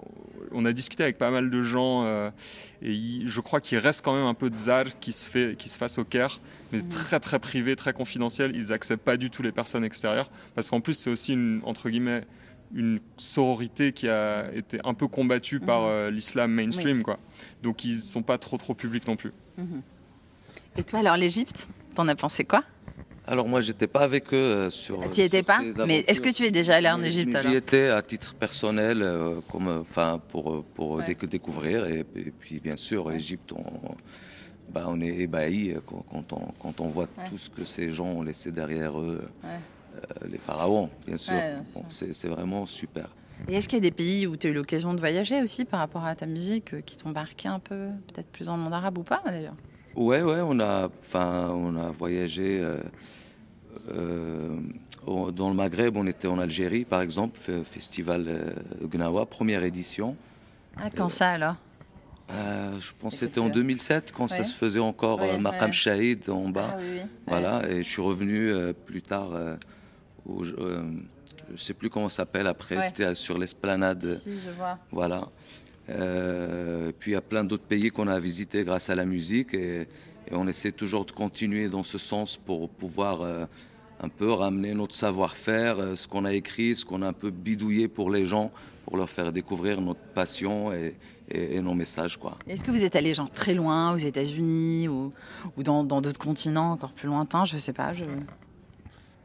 on 0.52 0.64
a 0.64 0.72
discuté 0.72 1.02
avec 1.02 1.18
pas 1.18 1.30
mal 1.30 1.50
de 1.50 1.62
gens 1.62 2.04
euh, 2.04 2.30
et 2.82 3.22
je 3.26 3.40
crois 3.40 3.60
qu'il 3.60 3.78
reste 3.78 4.04
quand 4.04 4.14
même 4.14 4.26
un 4.26 4.34
peu 4.34 4.48
de 4.48 4.56
Zar 4.56 4.86
qui 5.00 5.12
se, 5.12 5.28
fait, 5.28 5.56
qui 5.56 5.68
se 5.68 5.76
fasse 5.76 5.98
au 5.98 6.04
Caire, 6.04 6.40
mais 6.72 6.78
mhm. 6.78 6.88
très 6.88 7.20
très 7.20 7.38
privé, 7.38 7.76
très 7.76 7.92
confidentiel. 7.92 8.52
Ils 8.54 8.72
acceptent 8.72 9.04
pas 9.04 9.16
du 9.16 9.28
tout 9.30 9.42
les 9.42 9.52
personnes 9.52 9.84
extérieures 9.84 10.30
parce 10.54 10.70
qu'en 10.70 10.80
plus, 10.80 10.94
c'est 10.94 11.10
aussi 11.10 11.32
une, 11.32 11.60
entre 11.64 11.90
guillemets, 11.90 12.24
une 12.74 13.00
sororité 13.16 13.92
qui 13.92 14.08
a 14.08 14.50
été 14.54 14.78
un 14.84 14.94
peu 14.94 15.08
combattue 15.08 15.60
par 15.60 15.82
mhm. 15.82 15.88
euh, 15.88 16.10
l'islam 16.10 16.52
mainstream, 16.52 17.02
quoi. 17.02 17.18
Donc 17.62 17.84
ils 17.84 17.98
sont 17.98 18.22
pas 18.22 18.38
trop 18.38 18.56
trop 18.56 18.74
publics 18.74 19.06
non 19.06 19.16
plus. 19.16 19.32
Mhm. 19.58 19.82
Et 20.76 20.82
toi, 20.84 21.00
alors 21.00 21.16
l'Égypte, 21.16 21.68
t'en 21.94 22.06
as 22.08 22.14
pensé 22.14 22.44
quoi? 22.44 22.62
Alors 23.26 23.46
moi, 23.46 23.60
j'étais 23.60 23.86
pas 23.86 24.00
avec 24.00 24.32
eux 24.32 24.36
euh, 24.36 24.70
sur. 24.70 25.08
Tu 25.10 25.20
étais 25.20 25.42
pas? 25.42 25.60
Mais 25.86 26.04
est-ce 26.06 26.20
que 26.20 26.30
tu 26.30 26.44
es 26.44 26.50
déjà 26.50 26.76
allé 26.76 26.88
en 26.88 27.02
Égypte 27.02 27.36
J'y 27.42 27.54
étais 27.54 27.88
à 27.88 28.02
titre 28.02 28.34
personnel, 28.34 29.02
euh, 29.02 29.40
comme, 29.50 29.68
enfin 29.68 30.20
pour 30.28 30.64
pour 30.64 31.00
découvrir 31.02 31.86
et, 31.86 32.04
puis 32.04 32.60
bien 32.60 32.76
sûr, 32.76 33.10
l'Égypte, 33.10 33.52
on, 33.52 33.94
bah, 34.72 34.86
on 34.88 35.00
est 35.00 35.20
ébahi 35.20 35.76
quand, 35.86 36.32
on 36.32 36.52
quand 36.60 36.80
on 36.80 36.88
voit 36.88 37.08
tout 37.28 37.38
ce 37.38 37.50
que 37.50 37.64
ces 37.64 37.90
gens 37.90 38.06
ont 38.06 38.22
laissé 38.22 38.50
derrière 38.50 38.98
eux. 39.00 39.22
Euh, 39.94 40.28
les 40.30 40.38
pharaons, 40.38 40.90
bien 41.06 41.16
sûr. 41.16 41.34
c'est 41.90 42.28
vraiment 42.28 42.66
super. 42.66 43.08
Et 43.48 43.54
est-ce 43.54 43.68
qu'il 43.68 43.78
y 43.78 43.80
a 43.80 43.82
des 43.82 43.90
pays 43.90 44.26
où 44.26 44.36
tu 44.36 44.46
as 44.46 44.50
eu 44.50 44.52
l'occasion 44.52 44.92
de 44.92 44.98
voyager 44.98 45.42
aussi 45.42 45.64
par 45.64 45.80
rapport 45.80 46.04
à 46.04 46.14
ta 46.14 46.26
musique 46.26 46.74
euh, 46.74 46.80
qui 46.82 46.96
t'ont 46.96 47.10
marqué 47.10 47.48
un 47.48 47.58
peu, 47.58 47.88
peut-être 48.12 48.28
plus 48.28 48.48
en 48.48 48.56
monde 48.56 48.74
arabe 48.74 48.98
ou 48.98 49.02
pas 49.02 49.22
d'ailleurs? 49.24 49.56
Ouais, 49.96 50.22
ouais, 50.22 50.40
on 50.42 50.60
a, 50.60 50.88
enfin, 51.00 51.50
on 51.50 51.74
a 51.76 51.90
voyagé 51.90 52.62
euh, 53.88 54.56
dans 55.06 55.48
le 55.48 55.54
Maghreb. 55.54 55.96
On 55.96 56.06
était 56.06 56.28
en 56.28 56.38
Algérie, 56.38 56.84
par 56.84 57.00
exemple, 57.00 57.38
festival 57.64 58.54
Gnawa, 58.84 59.26
première 59.26 59.64
édition. 59.64 60.14
Ah, 60.76 60.90
quand 60.94 61.08
ça 61.08 61.30
alors? 61.30 61.56
Je 62.78 62.92
pense 63.00 63.14
que 63.14 63.26
c'était 63.26 63.40
en 63.40 63.48
2007 63.48 64.12
quand 64.12 64.28
ça 64.28 64.44
se 64.44 64.54
faisait 64.54 64.78
encore 64.78 65.20
ouais, 65.20 65.38
Maqam 65.38 65.72
Shahid 65.72 66.30
en 66.30 66.50
bas. 66.50 66.74
Ah, 66.74 66.76
oui, 66.78 67.00
voilà, 67.26 67.68
et 67.68 67.82
je 67.82 67.90
suis 67.90 68.02
revenu 68.02 68.54
plus 68.86 69.02
tard 69.02 69.32
euh, 70.28 70.82
je 71.54 71.62
sais 71.62 71.74
plus 71.74 71.90
comment 71.90 72.08
ça 72.08 72.16
s'appelle 72.18 72.46
après, 72.46 72.76
Ouais. 72.76 72.82
c'était 72.86 73.14
sur 73.14 73.38
l'esplanade. 73.38 74.14
Si, 74.14 74.32
je 74.44 74.50
vois. 74.50 74.78
Voilà. 74.92 75.28
Euh, 75.88 76.92
puis 76.98 77.12
il 77.12 77.14
y 77.14 77.16
a 77.16 77.20
plein 77.20 77.44
d'autres 77.44 77.64
pays 77.64 77.90
qu'on 77.90 78.06
a 78.08 78.18
visités 78.20 78.64
grâce 78.64 78.90
à 78.90 78.94
la 78.94 79.04
musique 79.04 79.54
et, 79.54 79.80
et 79.82 80.32
on 80.32 80.46
essaie 80.46 80.72
toujours 80.72 81.04
de 81.04 81.10
continuer 81.12 81.68
dans 81.68 81.82
ce 81.82 81.98
sens 81.98 82.36
pour 82.36 82.68
pouvoir 82.70 83.22
euh, 83.22 83.46
un 84.00 84.08
peu 84.08 84.30
ramener 84.32 84.72
notre 84.74 84.94
savoir-faire, 84.94 85.78
euh, 85.78 85.94
ce 85.96 86.06
qu'on 86.06 86.24
a 86.24 86.32
écrit, 86.32 86.76
ce 86.76 86.84
qu'on 86.84 87.02
a 87.02 87.08
un 87.08 87.12
peu 87.12 87.30
bidouillé 87.30 87.88
pour 87.88 88.10
les 88.10 88.24
gens, 88.24 88.52
pour 88.84 88.96
leur 88.96 89.10
faire 89.10 89.32
découvrir 89.32 89.80
notre 89.80 90.00
passion 90.14 90.72
et, 90.72 90.94
et- 91.30 91.56
et 91.56 91.60
nos 91.60 91.74
messages. 91.74 92.16
Quoi. 92.16 92.38
Est-ce 92.46 92.62
que 92.64 92.70
vous 92.70 92.84
êtes 92.84 92.94
allé 92.96 93.12
genre 93.14 93.30
très 93.30 93.54
loin, 93.54 93.92
aux 93.94 93.98
États-Unis 93.98 94.86
ou, 94.88 95.12
ou 95.56 95.62
dans 95.62 95.82
dans 95.84 96.00
d'autres 96.00 96.18
continents 96.20 96.72
encore 96.72 96.92
plus 96.92 97.08
lointains? 97.08 97.44
Je 97.44 97.56
sais 97.58 97.72
pas. 97.72 97.92
Je... 97.94 98.04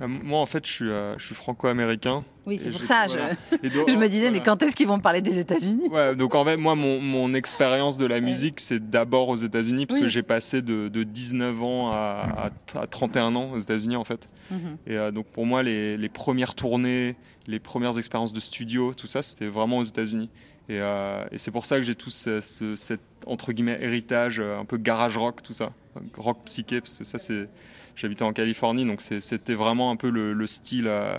Euh, 0.02 0.08
Moi, 0.08 0.40
en 0.40 0.46
fait, 0.46 0.66
je 0.66 0.72
suis, 0.72 0.90
euh, 0.90 1.18
suis 1.20 1.36
franco-américain. 1.36 2.24
Oui, 2.46 2.60
c'est 2.62 2.70
pour 2.70 2.84
ça. 2.84 3.08
je- 3.08 3.14
voilà. 3.14 3.30
Et 3.64 3.70
donc- 3.70 3.90
Je 3.90 3.96
me 3.96 4.08
disais, 4.08 4.30
mais 4.30 4.42
quand 4.42 4.62
est-ce 4.62 4.76
qu'ils 4.76 4.88
vont 4.88 4.98
me 4.98 5.02
parler 5.02 5.22
des 5.22 5.40
États-Unis? 5.40 5.88
Ouais, 5.90 6.16
donc 6.16 6.36
en 6.36 6.44
fait, 6.44 6.58
moi, 6.58 6.76
mon, 6.76 7.00
mon 7.00 7.34
expérience 7.34 7.98
de 7.98 8.06
la 8.06 8.20
musique, 8.20 8.60
c'est 8.60 8.90
d'abord 8.90 9.30
aux 9.30 9.36
États-Unis, 9.38 9.86
parce 9.86 10.00
Oui. 10.00 10.06
que 10.06 10.10
j'ai 10.12 10.22
passé 10.24 10.62
de, 10.62 10.90
de 10.90 11.04
19 11.04 11.64
ans 11.64 11.92
à, 11.92 12.52
à- 12.76 12.80
à 12.82 12.88
31 12.88 13.36
ans 13.36 13.52
aux 13.54 13.58
États-Unis, 13.58 13.96
en 13.96 14.04
fait. 14.04 14.28
Mhm. 14.52 14.78
Et 14.86 14.98
euh, 14.98 15.12
donc 15.12 15.28
pour 15.28 15.46
moi, 15.46 15.64
les, 15.64 15.96
les 15.98 16.10
premières 16.10 16.56
tournées, 16.56 17.16
les 17.48 17.60
premières 17.60 17.98
expériences 17.98 18.34
de 18.34 18.40
studio, 18.42 18.94
tout 18.94 19.08
ça, 19.08 19.22
c'était 19.22 19.48
vraiment 19.48 19.78
aux 19.78 19.84
États-Unis. 19.84 20.30
Et, 20.68 20.80
euh, 20.80 21.24
et 21.32 21.38
c'est 21.38 21.52
pour 21.52 21.66
ça 21.66 21.78
que 21.78 21.84
j'ai 21.84 21.96
tout 21.96 22.10
ce, 22.10 22.42
ce- 22.42 22.76
cet 22.76 23.00
entre 23.28 23.52
guillemets 23.54 23.78
héritage 23.82 24.40
euh, 24.40 24.58
un 24.60 24.66
peu 24.66 24.78
garage 24.78 25.18
rock, 25.18 25.42
tout 25.44 25.54
ça, 25.54 25.72
rock 26.18 26.40
psyché, 26.46 26.82
parce 26.82 26.98
que 26.98 27.04
ça 27.04 27.18
c'est, 27.20 27.48
j'habitais 27.96 28.24
en 28.24 28.34
Californie, 28.34 28.86
donc 28.86 29.02
c'était 29.02 29.54
vraiment 29.56 29.92
un 29.92 29.96
peu 29.96 30.10
le, 30.10 30.34
le 30.34 30.48
style 30.48 30.88
euh, 30.88 31.18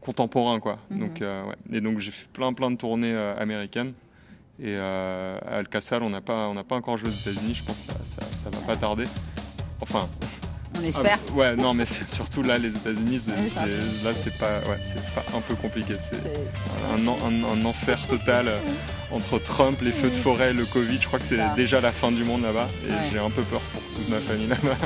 contemporain, 0.00 0.58
quoi. 0.58 0.78
Mhm. 0.90 0.98
Donc 1.00 1.22
euh, 1.22 1.44
ouais. 1.44 1.54
Et 1.70 1.80
donc 1.80 1.98
j'ai 1.98 2.10
fait 2.10 2.28
plein 2.32 2.52
plein 2.54 2.70
de 2.70 2.76
tournées 2.76 3.12
euh, 3.14 3.36
américaines. 3.38 3.92
Et 4.58 4.74
euh, 4.76 5.38
à 5.46 5.56
Alcazar, 5.56 6.02
on 6.02 6.10
n'a 6.10 6.20
pas, 6.20 6.46
on 6.48 6.54
n'a 6.54 6.62
pas 6.64 6.76
encore 6.76 6.96
joué 6.96 7.08
aux 7.08 7.12
États-Unis. 7.12 7.54
Je 7.54 7.64
pense 7.64 7.84
que 7.86 7.92
ça, 7.92 7.98
ça, 8.04 8.20
ça 8.22 8.50
va 8.50 8.58
pas 8.66 8.76
tarder. 8.76 9.04
Enfin, 9.80 10.06
On 10.78 10.82
espère. 10.84 11.18
ah, 11.28 11.32
ouais, 11.32 11.56
non, 11.56 11.74
mais 11.74 11.84
surtout 11.86 12.42
là, 12.42 12.58
les 12.58 12.68
États-Unis, 12.68 13.20
là, 14.04 14.12
c'est 14.14 14.36
pas, 14.38 14.58
ouais, 14.68 14.80
pas 15.14 15.24
un 15.36 15.40
peu 15.40 15.54
compliqué. 15.54 15.94
C'est 15.98 16.16
un, 16.92 17.06
en- 17.06 17.18
un- 17.26 17.50
un 17.52 17.64
enfer 17.64 17.98
total 18.06 18.48
euh, 18.48 18.58
entre 19.10 19.38
Trump, 19.38 19.78
les 19.82 19.92
feux 19.92 20.08
de 20.10 20.14
forêt, 20.16 20.52
le 20.52 20.64
Covid. 20.64 20.98
Je 21.00 21.06
crois 21.06 21.18
que 21.18 21.24
c'est 21.24 21.40
déjà 21.56 21.80
la 21.80 21.92
fin 21.92 22.10
du 22.10 22.24
monde 22.24 22.42
là-bas, 22.42 22.68
et 22.86 22.90
Ouais. 22.90 22.96
j'ai 23.12 23.18
un 23.18 23.30
peu 23.30 23.42
peur 23.42 23.60
pour 23.60 23.80
toute 23.82 24.08
ma 24.08 24.18
famille 24.18 24.46
là-bas. 24.48 24.76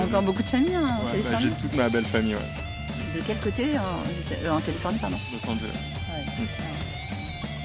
encore 0.02 0.22
beaucoup 0.22 0.42
de 0.42 0.48
familles 0.48 0.74
hein, 0.74 0.98
Ouais, 1.12 1.20
bah, 1.22 1.38
j'ai 1.40 1.50
toute 1.50 1.74
ma 1.74 1.88
belle 1.88 2.06
famille, 2.06 2.34
ouais, 2.34 3.14
De 3.14 3.20
quel 3.26 3.38
côté 3.38 3.66
en, 3.78 4.42
euh, 4.44 4.50
en 4.50 4.60
Californie, 4.60 4.98
pardon? 4.98 5.18
Los 5.32 5.50
Angeles. 5.50 5.88
Ouais. 6.10 6.46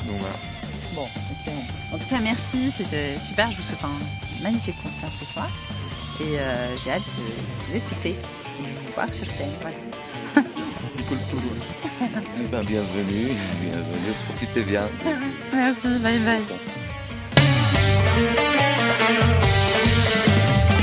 Donc 0.08 0.18
voilà. 0.20 0.36
Bon, 0.94 1.08
espérons. 1.32 1.63
En 1.94 1.98
tout 1.98 2.06
cas, 2.10 2.20
merci, 2.20 2.70
c'était 2.72 3.18
super. 3.20 3.51
Je 3.51 3.58
vous 3.58 3.63
souhaite 3.63 3.84
un 3.84 4.44
magnifique 4.44 4.75
concert 4.84 5.10
ce 5.13 5.25
soir. 5.25 5.48
Et 6.19 6.39
euh, 6.39 6.75
j'ai 6.83 6.91
hâte 6.91 7.03
de, 7.17 7.24
de 7.24 7.65
vous 7.67 7.75
écouter 7.75 8.15
et 8.59 8.63
de 8.63 8.67
vous 8.67 8.91
voir 8.95 9.07
sur 9.13 9.27
scène. 9.27 9.53
Voilà. 9.62 9.77
Nicole 10.97 11.19
Solo. 11.19 11.51
Eh 12.01 12.47
ben, 12.51 12.63
bienvenue, 12.63 13.31
bienvenue, 13.62 14.13
profitez 14.27 14.62
bien. 14.62 14.86
Merci, 15.53 16.00
bye 16.00 16.19
bye. 16.19 16.41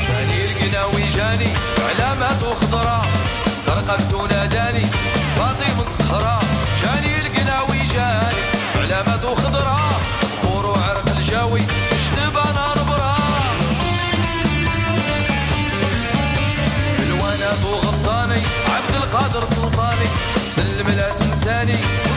جاني 0.07 0.39
القناوي 0.45 1.07
جاني 1.17 1.51
علامات 1.89 2.45
خضراء 2.45 3.07
ترقبت 3.67 4.15
وناداني 4.15 4.85
فاطمة 5.37 5.87
الزهراء 5.87 6.45
جاني 6.83 7.21
القناوي 7.27 7.79
جاني 7.95 8.41
علامات 8.77 9.27
خضراء 9.27 10.01
بخور 10.23 10.67
وعرق 10.67 11.09
الجاوي 11.17 11.61
سلطاني 19.45 20.07
سلم 20.57 20.87
الانساني 20.87 21.15
تنساني 21.21 22.14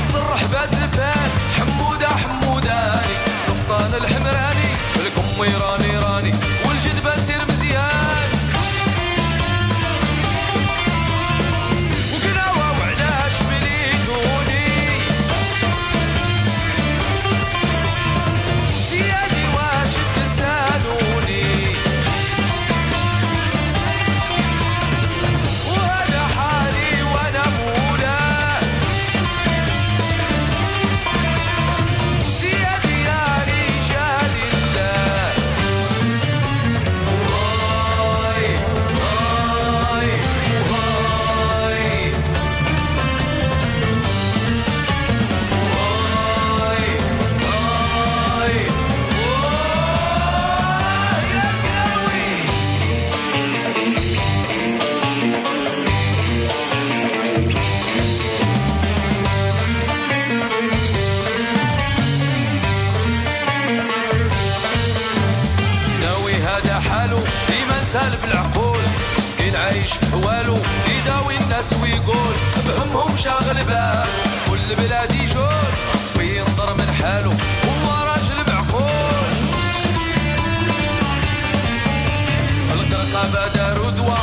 ديما 68.08 68.16
سالب 68.16 68.24
العقول. 68.24 68.84
مسكين 69.18 69.56
عايش 69.56 69.92
في 69.92 70.06
حوالو 70.12 70.58
يداوي 70.88 71.38
الناس 71.38 71.74
ويقول 71.82 72.36
بهمهم 72.68 73.18
شاغل 73.18 73.64
بال. 73.64 74.06
كل 74.50 74.76
بلاد 74.76 75.14
يجول 75.14 75.64
ربي 76.16 76.38
ينظر 76.38 76.74
من 76.74 76.96
حاله 77.02 77.38
هو 77.66 78.06
راجل 78.06 78.54
معقول. 78.54 79.28
خلق 82.70 83.00
رقابة 83.00 83.48
دارو 83.48 83.90
دوا 83.90 84.18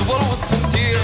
دبر 0.00 0.20
والسنتير 0.30 1.00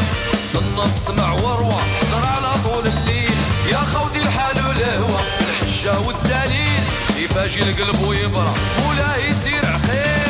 صنة 0.52 0.86
تسمع 0.86 1.32
وروى 1.32 1.82
حضر 2.00 2.26
على 2.26 2.52
طول 2.64 2.86
الليل. 2.86 3.36
يا 3.70 3.78
خودي 3.78 4.22
الحال 4.22 4.66
والهوى 4.68 5.20
الحجة 5.40 6.00
والدليل. 6.00 6.82
يفاجي 7.16 7.62
القلب 7.62 8.02
ويبرى 8.02 8.54
ولا 8.88 9.16
يصير 9.16 9.66
عقيل. 9.66 10.21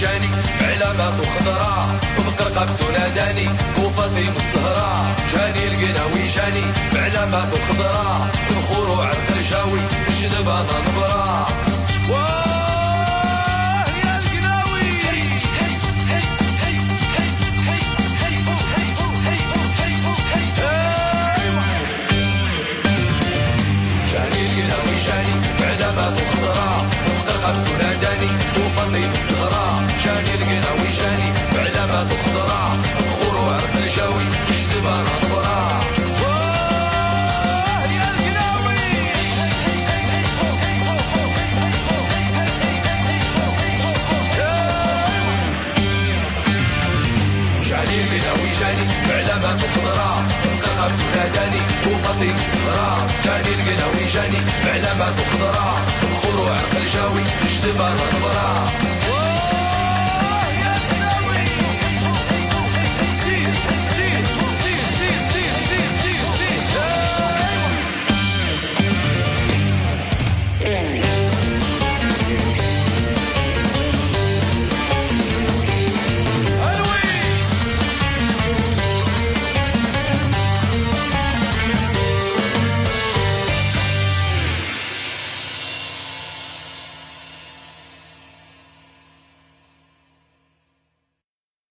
جاني 0.00 0.28
علامات 0.60 1.14
وخضرة 1.20 2.00
بقرقة 2.18 2.66
تناداني 2.76 3.48
كوفة 3.76 4.02
طيب 4.06 4.10
من 4.10 4.36
الزهرة 4.36 5.14
جاني 5.32 5.66
القناوي 5.66 6.26
جاني 6.36 6.64
بعلامات 6.94 7.48
وخضرة 7.52 8.30
الخروع 8.50 9.10
القرشاوي 9.10 9.80
جذب 10.20 10.48
أنا 10.48 10.62
نبرة 10.62 11.46
جاني 12.08 12.18
القناوي 14.18 14.90
جاني 28.02 28.49